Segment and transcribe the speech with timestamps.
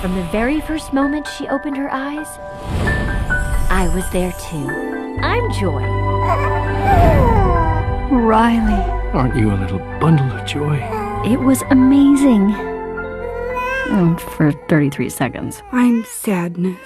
[0.00, 2.26] From the very first moment she opened her eyes,
[3.70, 4.68] I was there too.
[5.22, 5.82] I'm Joy.
[8.14, 8.92] Riley.
[9.12, 10.76] Aren't you a little bundle of joy?
[11.24, 12.54] It was amazing.
[13.88, 15.62] Oh, for 33 seconds.
[15.72, 16.78] I'm sadness.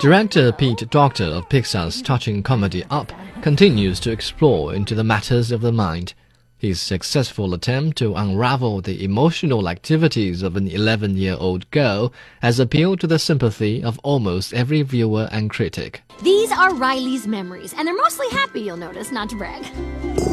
[0.00, 3.12] Director Pete Docter of Pixar's touching comedy Up
[3.42, 6.14] continues to explore into the matters of the mind.
[6.58, 12.58] His successful attempt to unravel the emotional activities of an 11 year old girl has
[12.58, 16.00] appealed to the sympathy of almost every viewer and critic.
[16.22, 19.66] These are Riley's memories, and they're mostly happy, you'll notice, not to brag.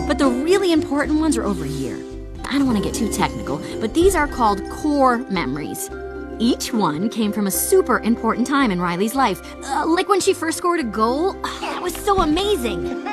[0.07, 1.99] But the really important ones are over here.
[2.45, 5.89] I don't want to get too technical, but these are called core memories.
[6.39, 10.33] Each one came from a super important time in Riley's life, uh, like when she
[10.33, 11.33] first scored a goal.
[11.59, 13.12] that was so amazing.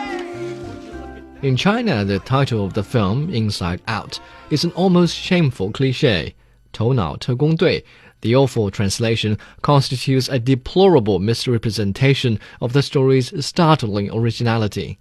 [1.43, 6.35] In China, the title of the film, Inside Out, is an almost shameful cliche.
[6.71, 7.83] 头脑特工队,
[8.21, 14.99] the awful translation constitutes a deplorable misrepresentation of the story's startling originality.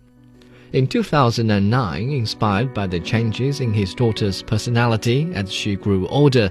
[0.71, 6.49] In 2009, inspired by the changes in his daughter's personality as she grew older,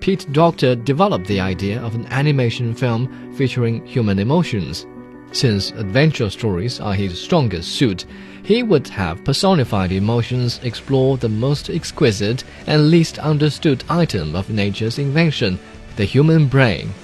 [0.00, 4.86] Pete Docter developed the idea of an animation film featuring human emotions.
[5.32, 8.06] Since adventure stories are his strongest suit,
[8.42, 14.98] he would have personified emotions explore the most exquisite and least understood item of nature's
[14.98, 15.58] invention,
[15.96, 16.94] the human brain.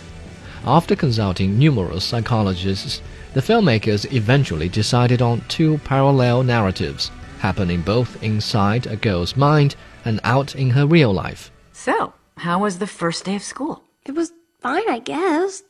[0.65, 3.03] After consulting numerous psychologists,
[3.35, 10.21] the filmmakers eventually decided on two parallel narratives, happening both inside a girl's mind and
[10.23, 11.51] out in her real life.
[11.73, 13.83] So, how was the first day of school?
[14.05, 15.65] It was fine, I guess.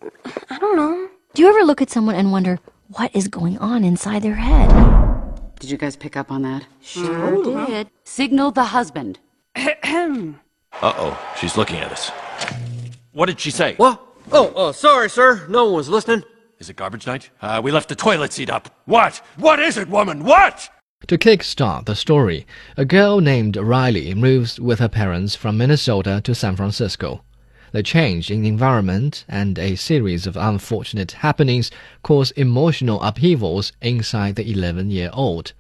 [0.51, 1.09] I don't know.
[1.35, 4.69] Do you ever look at someone and wonder what is going on inside their head?
[5.61, 6.67] Did you guys pick up on that?
[6.83, 7.89] Sure did.
[8.05, 9.19] Signal the husband.
[10.81, 12.11] Uh oh, she's looking at us.
[13.13, 13.75] What did she say?
[13.77, 14.01] What?
[14.33, 15.47] Oh, oh, sorry, sir.
[15.49, 16.23] No one was listening.
[16.59, 17.29] Is it garbage night?
[17.43, 18.75] Uh, we left the toilet seat up.
[18.87, 19.21] What?
[19.37, 20.25] What is it, woman?
[20.25, 20.71] What?
[21.09, 22.47] To kickstart the story,
[22.79, 27.23] a girl named Riley moves with her parents from Minnesota to San Francisco.
[27.73, 31.71] The change in environment and a series of unfortunate happenings
[32.03, 35.55] cause emotional upheavals inside the 11 year old.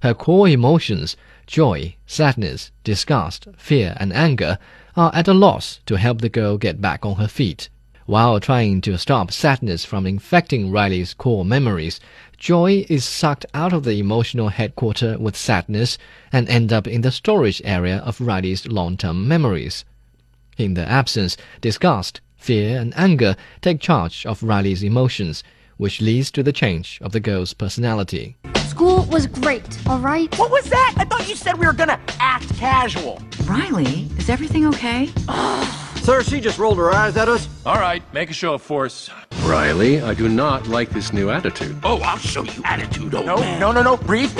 [0.00, 4.58] Her core emotions, joy, sadness, disgust, fear, and anger,
[4.94, 7.68] are at a loss to help the girl get back on her feet.
[8.04, 11.98] While trying to stop sadness from infecting Riley's core memories,
[12.38, 15.98] Joy is sucked out of the emotional headquarters with sadness
[16.30, 19.84] and end up in the storage area of Riley's long-term memories.
[20.56, 25.44] In their absence, disgust, fear, and anger take charge of Riley's emotions,
[25.76, 28.36] which leads to the change of the girl's personality.
[28.68, 30.34] School was great, all right?
[30.38, 30.94] What was that?
[30.96, 33.22] I thought you said we were gonna act casual.
[33.44, 35.10] Riley, is everything okay?
[36.02, 37.48] Sir, she just rolled her eyes at us.
[37.66, 39.10] All right, make a show of force.
[39.42, 41.78] Riley, I do not like this new attitude.
[41.82, 43.60] Oh, I'll show you attitude, old no, man.
[43.60, 44.32] No, no, no, breathe.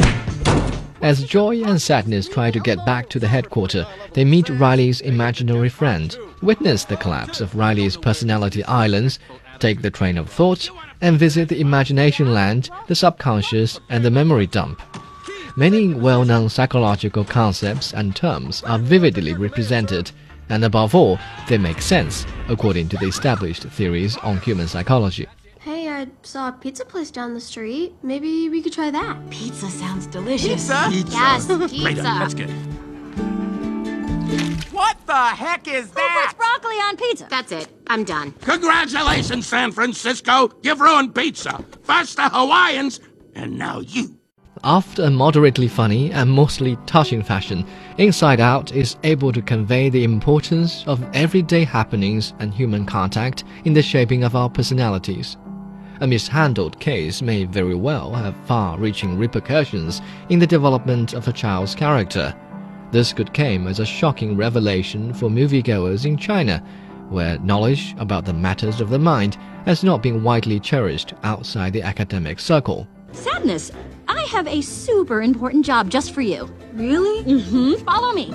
[1.03, 3.85] As Joy and Sadness try to get back to the headquarters,
[4.15, 9.19] they meet Riley's imaginary friend, witness the collapse of Riley's personality islands,
[9.59, 10.71] take the train of thought,
[11.03, 14.81] and visit the imagination land, the subconscious, and the memory dump.
[15.55, 20.11] Many well known psychological concepts and terms are vividly represented,
[20.49, 21.19] and above all,
[21.49, 25.27] they make sense according to the established theories on human psychology.
[25.97, 27.95] Hey, I saw a pizza place down the street.
[28.03, 29.31] Maybe we could try that.
[29.31, 30.69] Pizza sounds delicious.
[30.69, 30.89] Pizza?
[31.11, 31.81] Yes, pizza.
[31.81, 32.51] Great, let's get.
[34.73, 36.27] What the heck is Who that?
[36.27, 37.27] puts broccoli on pizza?
[37.31, 37.69] That's it.
[37.87, 38.33] I'm done.
[38.43, 40.51] Congratulations, San Francisco.
[40.63, 41.65] You've ruined pizza.
[41.85, 43.01] First the Hawaiians,
[43.35, 44.19] and now you.
[44.65, 47.65] After a moderately funny and mostly touching fashion,
[47.97, 53.73] Inside Out is able to convey the importance of everyday happenings and human contact in
[53.73, 55.39] the shaping of our personalities.
[56.01, 61.33] A mishandled case may very well have far reaching repercussions in the development of a
[61.33, 62.35] child's character.
[62.93, 66.63] This could come as a shocking revelation for moviegoers in China,
[67.09, 71.83] where knowledge about the matters of the mind has not been widely cherished outside the
[71.83, 72.87] academic circle.
[73.13, 73.73] Sadness.
[74.07, 76.49] I have a super important job just for you.
[76.75, 77.25] Really?
[77.25, 77.85] Mm-hmm.
[77.85, 78.31] Follow me.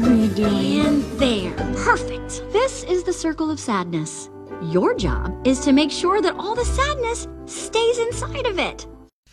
[0.00, 0.80] What are you doing?
[0.80, 1.52] And there.
[1.84, 2.42] Perfect.
[2.52, 4.30] This is the circle of sadness.
[4.62, 8.86] Your job is to make sure that all the sadness stays inside of it.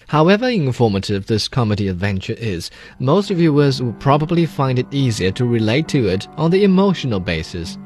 [0.08, 2.70] However informative this comedy adventure is,
[3.00, 7.78] most viewers will probably find it easier to relate to it on the emotional basis.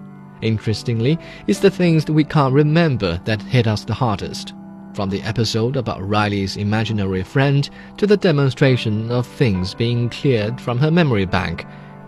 [0.42, 4.54] Interestingly, it's the things that we can't remember that hit us the hardest.
[4.94, 10.80] From the episode about Riley's imaginary friend to the demonstration of things being cleared from
[10.80, 11.66] her memory bank,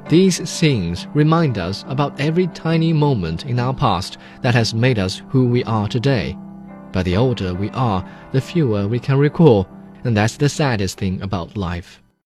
[0.10, 5.22] These scenes remind us about every tiny moment in our past that has made us
[5.30, 6.36] who we are today.
[6.92, 9.68] But the older we are, the fewer we can recall,
[10.04, 12.02] and that's the saddest thing about life.